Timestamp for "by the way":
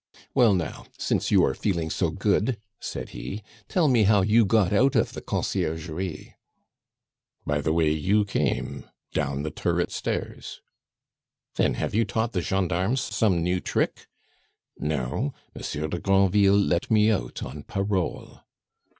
7.45-7.91